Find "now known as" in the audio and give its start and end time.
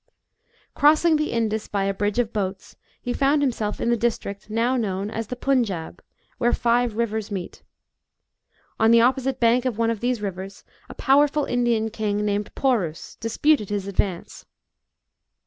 4.49-5.27